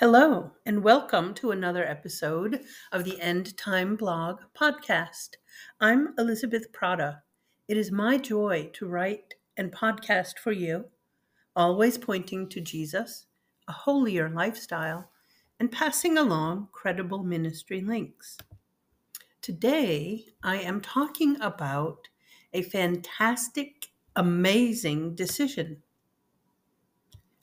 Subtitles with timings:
[0.00, 5.34] Hello, and welcome to another episode of the End Time Blog podcast.
[5.78, 7.20] I'm Elizabeth Prata.
[7.68, 10.86] It is my joy to write and podcast for you,
[11.54, 13.26] always pointing to Jesus,
[13.68, 15.10] a holier lifestyle,
[15.58, 18.38] and passing along credible ministry links.
[19.42, 22.08] Today, I am talking about
[22.54, 25.82] a fantastic, amazing decision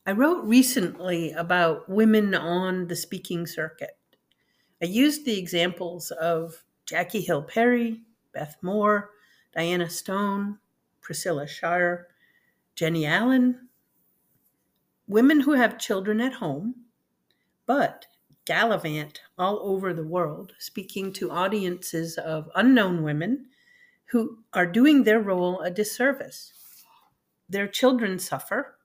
[0.07, 3.97] I wrote recently about women on the speaking circuit.
[4.81, 9.09] I used the examples of Jackie Hill Perry, Beth Moore,
[9.53, 10.59] Diana Stone,
[11.01, 12.07] Priscilla Shirer,
[12.73, 13.67] Jennie Allen,
[15.09, 16.85] women who have children at home,
[17.65, 18.05] but
[18.45, 23.47] gallivant all over the world, speaking to audiences of unknown women
[24.05, 26.53] who are doing their role a disservice.
[27.49, 28.76] Their children suffer,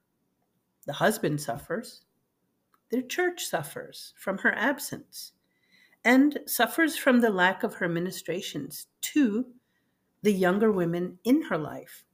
[0.87, 2.03] the husband suffers.
[2.91, 5.33] Their church suffers from her absence
[6.05, 9.47] and suffers from the lack of her ministrations to
[10.23, 12.05] the younger women in her life.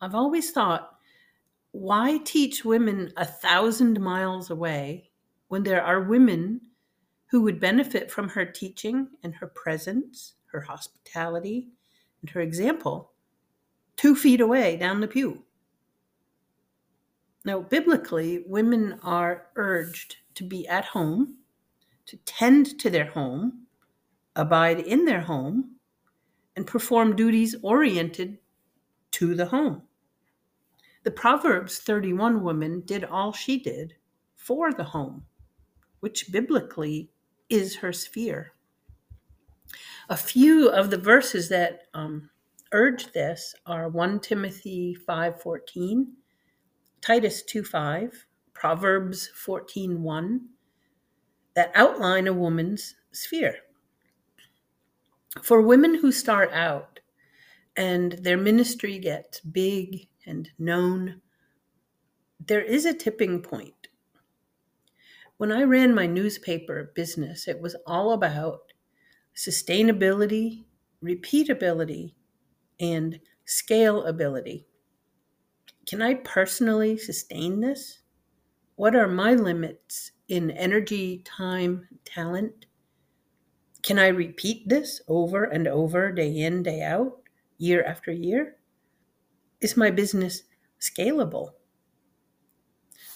[0.00, 0.96] I've always thought,
[1.70, 5.10] why teach women a thousand miles away
[5.48, 6.60] when there are women
[7.26, 11.68] who would benefit from her teaching and her presence, her hospitality,
[12.20, 13.12] and her example
[13.96, 15.44] two feet away down the pew?
[17.44, 21.38] Now, biblically, women are urged to be at home,
[22.06, 23.66] to tend to their home,
[24.36, 25.76] abide in their home,
[26.56, 28.38] and perform duties oriented
[29.12, 29.82] to the home.
[31.02, 33.94] The Proverbs 31 woman did all she did
[34.36, 35.24] for the home,
[36.00, 37.10] which biblically
[37.48, 38.52] is her sphere.
[40.08, 42.30] A few of the verses that um,
[42.72, 46.06] urge this are 1 Timothy 5:14
[47.02, 50.48] Titus 2:5, Proverbs 14:1
[51.54, 53.56] that outline a woman's sphere.
[55.42, 57.00] For women who start out
[57.76, 61.20] and their ministry gets big and known,
[62.38, 63.88] there is a tipping point.
[65.38, 68.72] When I ran my newspaper business, it was all about
[69.34, 70.66] sustainability,
[71.02, 72.14] repeatability,
[72.78, 74.66] and scalability.
[75.86, 77.98] Can I personally sustain this?
[78.76, 82.66] What are my limits in energy, time, talent?
[83.82, 87.20] Can I repeat this over and over, day in, day out,
[87.58, 88.56] year after year?
[89.60, 90.44] Is my business
[90.80, 91.50] scalable?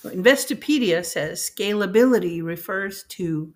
[0.05, 3.53] Investopedia says scalability refers to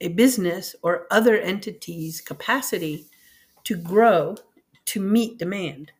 [0.00, 3.06] a business or other entity's capacity
[3.64, 4.36] to grow
[4.86, 5.92] to meet demand.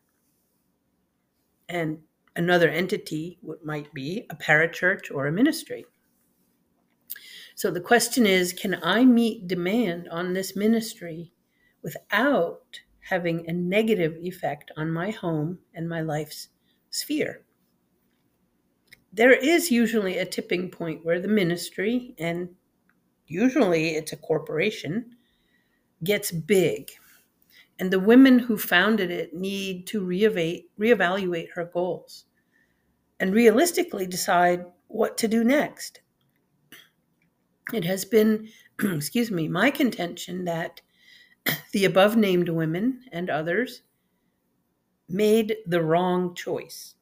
[1.69, 1.99] And
[2.35, 5.85] another entity what might be a parachurch or a ministry.
[7.55, 11.33] So the question is can I meet demand on this ministry
[11.83, 16.49] without having a negative effect on my home and my life's
[16.89, 17.45] sphere?
[19.11, 22.49] There is usually a tipping point where the ministry, and
[23.27, 25.11] usually it's a corporation,
[26.03, 26.89] gets big.
[27.79, 32.25] And the women who founded it need to reevaluate, reevaluate her goals
[33.19, 36.01] and realistically decide what to do next.
[37.73, 38.49] It has been,
[38.83, 40.81] excuse me, my contention that
[41.71, 43.81] the above named women and others
[45.09, 46.95] made the wrong choice.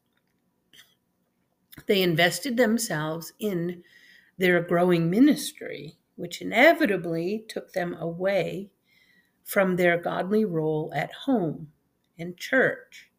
[1.87, 3.83] They invested themselves in
[4.37, 8.71] their growing ministry, which inevitably took them away
[9.43, 11.67] from their godly role at home
[12.17, 13.11] and church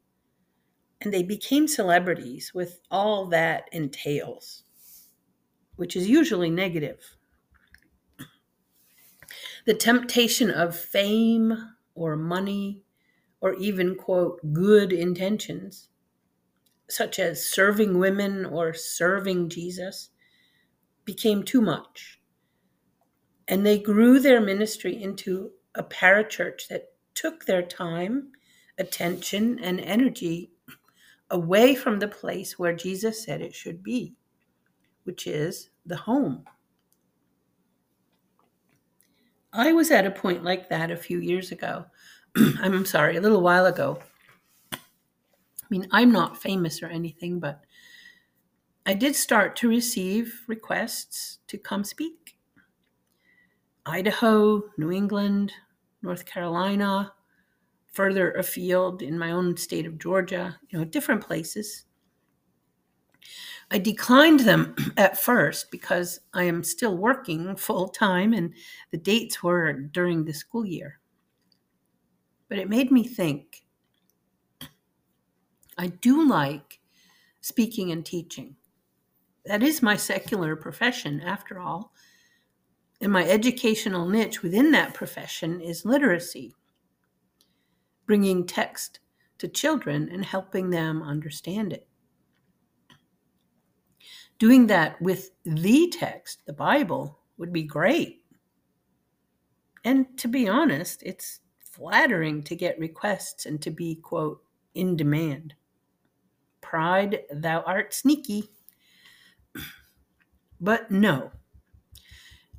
[1.02, 4.62] and they became celebrities with all that entails,
[5.74, 7.16] which is usually negative.
[9.66, 11.56] The temptation of fame
[11.94, 12.82] or money
[13.40, 15.88] or even, quote, good intentions,
[16.88, 20.10] such as serving women or serving Jesus,
[21.04, 22.20] became too much.
[23.48, 28.32] And they grew their ministry into a parachurch that took their time,
[28.78, 30.52] attention, and energy
[31.30, 34.14] away from the place where Jesus said it should be,
[35.04, 36.44] which is the home.
[39.52, 41.86] I was at a point like that a few years ago.
[42.36, 43.98] I'm sorry, a little while ago.
[44.72, 44.78] I
[45.68, 47.64] mean, I'm not famous or anything, but
[48.84, 52.21] I did start to receive requests to come speak.
[53.86, 55.52] Idaho, New England,
[56.02, 57.12] North Carolina,
[57.92, 61.84] further afield in my own state of Georgia, you know, different places.
[63.70, 68.54] I declined them at first because I am still working full time and
[68.90, 71.00] the dates were during the school year.
[72.48, 73.62] But it made me think
[75.78, 76.80] I do like
[77.40, 78.56] speaking and teaching.
[79.46, 81.92] That is my secular profession, after all.
[83.02, 86.54] And my educational niche within that profession is literacy,
[88.06, 89.00] bringing text
[89.38, 91.88] to children and helping them understand it.
[94.38, 98.22] Doing that with the text, the Bible, would be great.
[99.84, 104.44] And to be honest, it's flattering to get requests and to be, quote,
[104.76, 105.54] in demand.
[106.60, 108.48] Pride, thou art sneaky.
[110.60, 111.32] But no.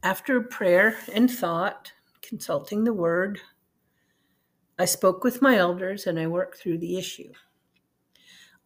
[0.03, 3.39] After prayer and thought, consulting the word,
[4.77, 7.31] I spoke with my elders and I worked through the issue.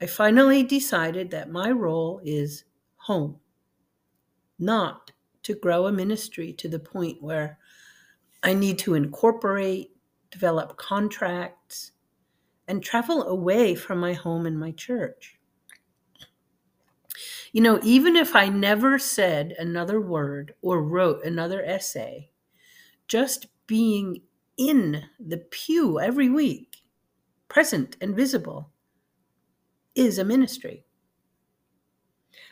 [0.01, 2.63] I finally decided that my role is
[2.95, 3.39] home,
[4.57, 5.11] not
[5.43, 7.59] to grow a ministry to the point where
[8.41, 9.91] I need to incorporate,
[10.31, 11.91] develop contracts,
[12.67, 15.36] and travel away from my home and my church.
[17.53, 22.29] You know, even if I never said another word or wrote another essay,
[23.07, 24.21] just being
[24.57, 26.77] in the pew every week,
[27.47, 28.71] present and visible,
[29.95, 30.85] is a ministry.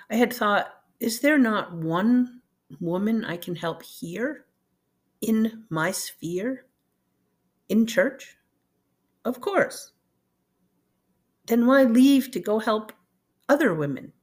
[0.09, 0.68] I had thought,
[1.00, 2.41] is there not one
[2.80, 4.45] woman I can help here
[5.21, 6.65] in my sphere
[7.69, 8.38] in church?
[9.25, 9.91] Of course.
[11.48, 12.91] Then why leave to go help
[13.50, 14.13] other women?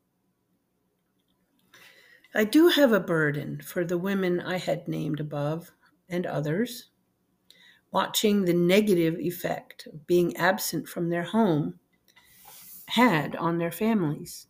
[2.34, 5.70] I do have a burden for the women I had named above
[6.08, 6.88] and others,
[7.90, 11.78] watching the negative effect of being absent from their home
[12.86, 14.46] had on their families,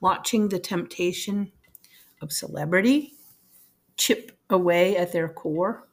[0.00, 1.52] watching the temptation
[2.22, 3.12] of celebrity
[3.98, 5.86] chip away at their core,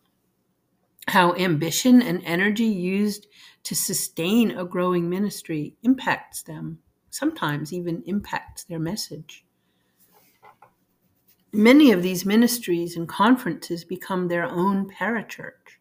[1.10, 3.28] how ambition and energy used
[3.64, 6.80] to sustain a growing ministry impacts them,
[7.10, 9.46] sometimes even impacts their message
[11.54, 15.78] many of these ministries and conferences become their own parachurch.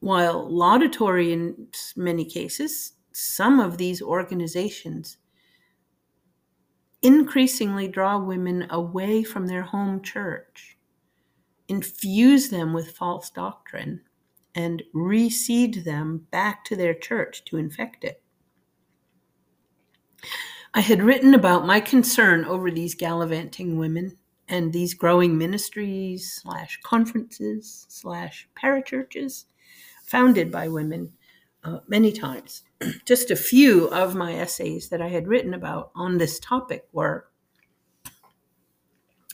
[0.00, 5.16] While laudatory in many cases, some of these organizations
[7.02, 10.78] increasingly draw women away from their home church,
[11.68, 14.00] infuse them with false doctrine,
[14.54, 18.22] and reseed them back to their church to infect it.
[20.76, 24.18] I had written about my concern over these gallivanting women
[24.48, 29.44] and these growing ministries slash conferences slash parachurches
[30.04, 31.12] founded by women
[31.62, 32.64] uh, many times.
[33.06, 37.28] Just a few of my essays that I had written about on this topic were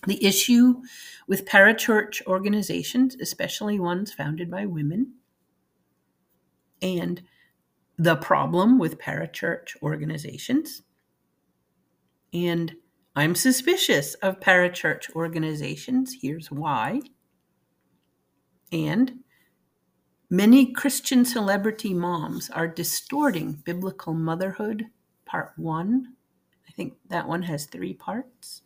[0.06, 0.82] the issue
[1.26, 5.14] with parachurch organizations, especially ones founded by women,
[6.82, 7.22] and
[7.96, 10.82] the problem with parachurch organizations
[12.32, 12.74] and
[13.16, 16.16] I'm suspicious of parachurch organizations.
[16.20, 17.00] Here's why.
[18.72, 19.20] And
[20.30, 24.86] many Christian celebrity moms are distorting biblical motherhood,
[25.26, 26.14] part one.
[26.68, 28.62] I think that one has three parts.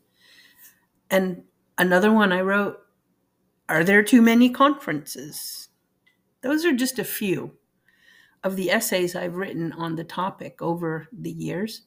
[1.11, 1.45] And
[1.79, 2.81] another one I wrote
[3.69, 5.69] Are there too many conferences?
[6.43, 7.53] Those are just a few
[8.43, 11.83] of the essays I've written on the topic over the years.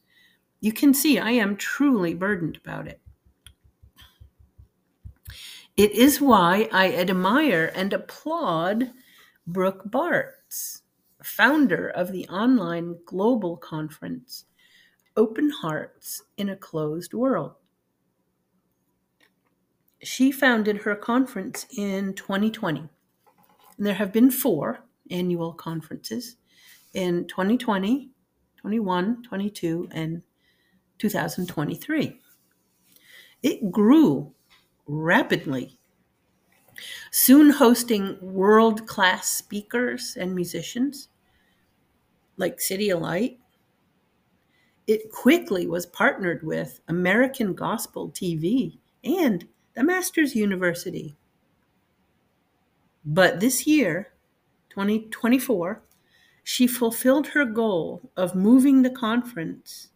[0.59, 2.99] You can see I am truly burdened about it.
[5.75, 8.91] It is why I admire and applaud
[9.45, 10.81] Brooke Bartz,
[11.21, 14.45] founder of the online global conference
[15.15, 17.53] Open Hearts in a Closed World.
[20.03, 22.79] She founded her conference in 2020.
[23.77, 26.37] And there have been four annual conferences
[26.93, 28.09] in 2020,
[28.57, 30.21] 21, 22, and
[30.97, 32.19] 2023.
[33.43, 34.33] It grew
[34.87, 35.79] rapidly,
[37.11, 41.09] soon hosting world class speakers and musicians
[42.37, 43.37] like CityAlight.
[44.85, 51.15] It quickly was partnered with American Gospel TV and the Masters University.
[53.05, 54.13] But this year,
[54.69, 55.81] 2024,
[56.43, 59.89] she fulfilled her goal of moving the conference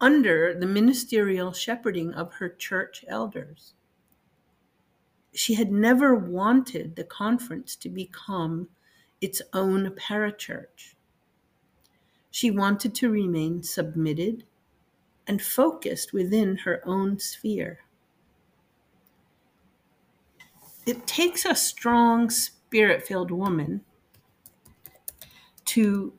[0.00, 3.74] under the ministerial shepherding of her church elders.
[5.34, 8.68] She had never wanted the conference to become
[9.20, 10.94] its own parachurch.
[12.30, 14.44] She wanted to remain submitted
[15.26, 17.80] and focused within her own sphere.
[20.86, 23.82] It takes a strong, spirit filled woman
[25.66, 26.14] to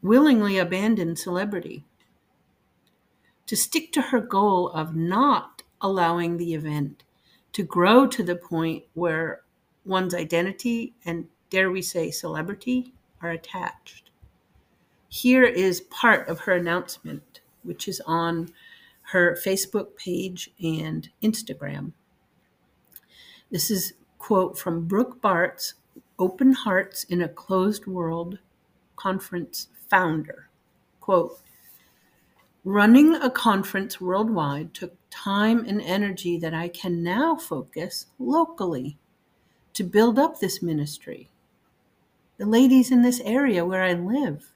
[0.00, 1.84] willingly abandon celebrity,
[3.48, 7.02] to stick to her goal of not allowing the event
[7.52, 9.40] to grow to the point where
[9.84, 14.10] one's identity and, dare we say, celebrity are attached.
[15.08, 18.52] Here is part of her announcement, which is on
[19.00, 21.92] her Facebook page and Instagram.
[23.50, 25.72] This is quote from Brooke Bartz
[26.18, 28.38] Open Hearts in a Closed World
[28.96, 30.50] conference founder.
[31.00, 31.40] Quote,
[32.64, 38.98] Running a conference worldwide took time and energy that I can now focus locally
[39.74, 41.30] to build up this ministry.
[42.36, 44.52] The ladies in this area where I live,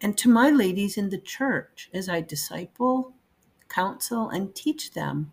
[0.00, 3.14] and to my ladies in the church as I disciple,
[3.68, 5.32] counsel, and teach them,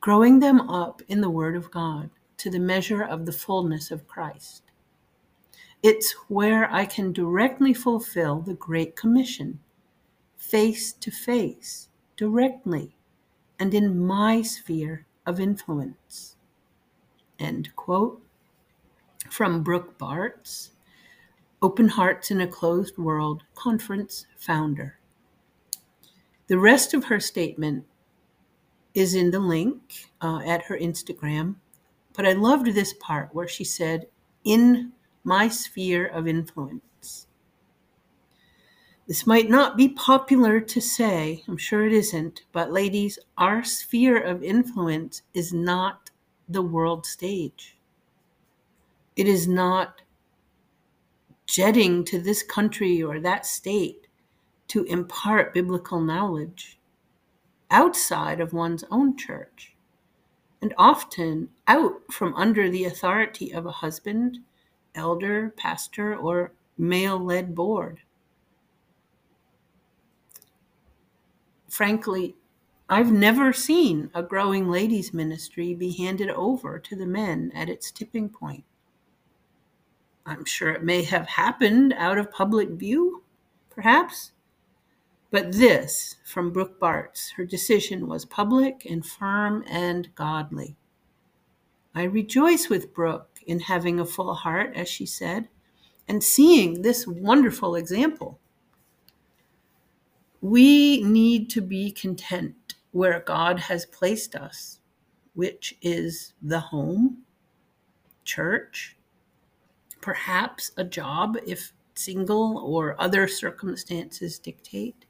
[0.00, 4.08] growing them up in the Word of God to the measure of the fullness of
[4.08, 4.62] Christ.
[5.82, 9.60] It's where I can directly fulfill the Great Commission,
[10.48, 12.94] face to face, directly,
[13.58, 16.36] and in my sphere of influence.
[17.38, 18.22] End quote.
[19.28, 20.70] From Brooke Bartz
[21.60, 25.00] Open Hearts in a Closed World conference founder.
[26.46, 27.84] The rest of her statement
[28.94, 31.56] is in the link uh, at her Instagram,
[32.14, 34.06] but I loved this part where she said,
[34.44, 34.92] in
[35.24, 37.26] my sphere of influence.
[39.06, 44.20] This might not be popular to say, I'm sure it isn't, but ladies, our sphere
[44.20, 46.10] of influence is not
[46.48, 47.76] the world stage.
[49.14, 50.02] It is not
[51.46, 54.08] jetting to this country or that state
[54.68, 56.80] to impart biblical knowledge
[57.70, 59.76] outside of one's own church
[60.60, 64.38] and often out from under the authority of a husband
[64.96, 68.00] elder, pastor, or male led board.
[71.76, 72.34] Frankly,
[72.88, 77.90] I've never seen a growing ladies' ministry be handed over to the men at its
[77.90, 78.64] tipping point.
[80.24, 83.24] I'm sure it may have happened out of public view,
[83.68, 84.32] perhaps.
[85.30, 90.78] But this, from Brooke Bartz, her decision was public and firm and godly.
[91.94, 95.50] I rejoice with Brooke in having a full heart, as she said,
[96.08, 98.40] and seeing this wonderful example.
[100.40, 104.80] We need to be content where God has placed us,
[105.34, 107.18] which is the home,
[108.24, 108.96] church,
[110.00, 115.06] perhaps a job if single or other circumstances dictate.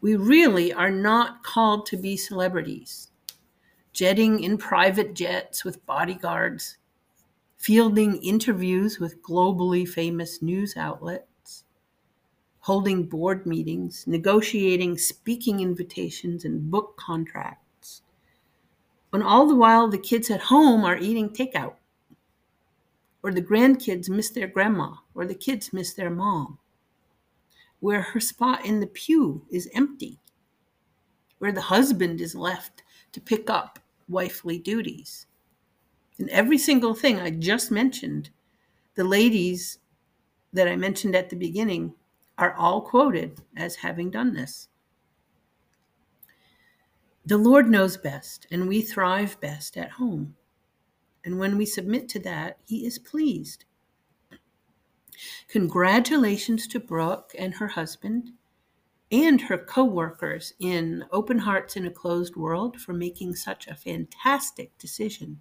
[0.00, 3.10] We really are not called to be celebrities,
[3.92, 6.78] jetting in private jets with bodyguards
[7.60, 11.26] fielding interviews with globally famous news outlets,
[12.60, 18.02] holding board meetings, negotiating speaking invitations and book contracts,
[19.10, 21.74] when all the while the kids at home are eating takeout,
[23.22, 26.58] or the grandkids miss their grandma, or the kids miss their mom,
[27.80, 30.18] where her spot in the pew is empty,
[31.38, 35.26] where the husband is left to pick up wifely duties.
[36.18, 38.28] In every single thing I just mentioned,
[38.94, 39.78] the ladies
[40.52, 41.94] that I mentioned at the beginning
[42.40, 44.68] are all quoted as having done this.
[47.26, 50.34] The Lord knows best, and we thrive best at home.
[51.22, 53.66] And when we submit to that, He is pleased.
[55.48, 58.30] Congratulations to Brooke and her husband
[59.12, 63.74] and her co workers in Open Hearts in a Closed World for making such a
[63.74, 65.40] fantastic decision.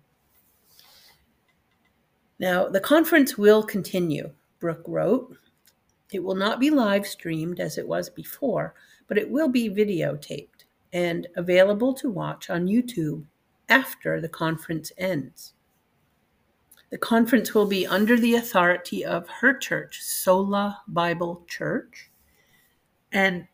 [2.40, 5.38] Now, the conference will continue, Brooke wrote.
[6.12, 8.74] It will not be live streamed as it was before,
[9.08, 13.24] but it will be videotaped and available to watch on YouTube
[13.68, 15.54] after the conference ends.
[16.90, 22.10] The conference will be under the authority of her church, Sola Bible Church,
[23.12, 23.48] and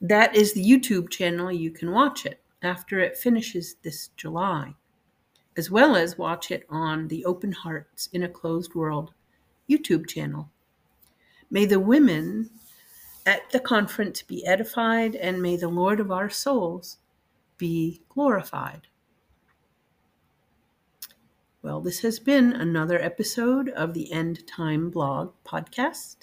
[0.00, 4.74] that is the YouTube channel you can watch it after it finishes this July
[5.58, 9.12] as well as watch it on the Open Hearts in a Closed World
[9.68, 10.48] YouTube channel.
[11.50, 12.50] May the women
[13.24, 16.98] at the conference be edified, and may the Lord of our souls
[17.56, 18.88] be glorified.
[21.60, 26.16] Well, this has been another episode of the End Time Blog podcast.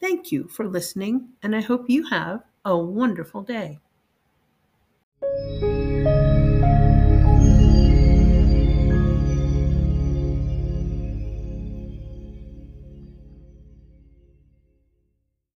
[0.00, 3.80] Thank you for listening, and I hope you have a wonderful day.